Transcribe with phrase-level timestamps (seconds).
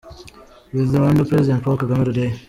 [0.71, 2.31] With Rwandan President Paul Kagame today.